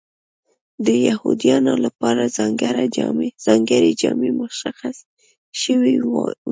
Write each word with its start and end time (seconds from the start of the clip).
د 0.85 0.87
یهودیانو 1.07 1.73
لپاره 1.85 2.23
ځانګړې 3.45 3.93
جامې 4.01 4.31
مشخصې 4.39 5.03
شوې 5.61 5.95
وې. 6.11 6.27